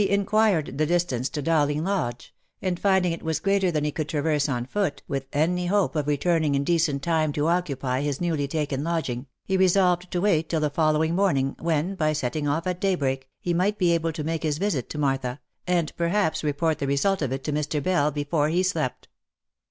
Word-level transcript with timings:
335 0.01 0.19
inquired 0.19 0.77
the 0.79 0.85
distance 0.87 1.29
to 1.29 1.43
Dowling 1.43 1.83
Lodge, 1.83 2.33
and 2.59 2.79
finding 2.79 3.11
it 3.11 3.21
was 3.21 3.39
greater 3.39 3.69
than 3.69 3.83
he 3.83 3.91
could 3.91 4.09
traverse 4.09 4.49
on 4.49 4.65
foot 4.65 5.03
with 5.07 5.27
any 5.31 5.67
hope 5.67 5.95
of 5.95 6.07
returning 6.07 6.55
in 6.55 6.63
decent 6.63 7.03
time 7.03 7.31
to 7.33 7.45
occupy 7.45 8.01
his 8.01 8.19
newly 8.19 8.47
taken 8.47 8.83
lodging, 8.83 9.27
he 9.45 9.57
resolved 9.57 10.09
to 10.09 10.21
wait 10.21 10.49
till 10.49 10.59
the 10.59 10.71
following 10.71 11.13
morning, 11.15 11.55
when, 11.59 11.93
by 11.93 12.13
setting 12.13 12.47
off 12.47 12.65
at 12.65 12.81
daybreak, 12.81 13.29
he 13.39 13.53
might 13.53 13.77
be 13.77 13.91
able 13.91 14.11
to 14.11 14.23
make 14.23 14.41
his 14.41 14.57
visit 14.57 14.89
to 14.89 14.97
Martha, 14.97 15.39
and 15.67 15.95
perhaps 15.95 16.43
report 16.43 16.79
the 16.79 16.87
result 16.87 17.21
of 17.21 17.31
it 17.31 17.43
to 17.43 17.53
Mr. 17.53 17.83
Bell, 17.83 18.09
before 18.09 18.49
he 18.49 18.63
slept. 18.63 19.07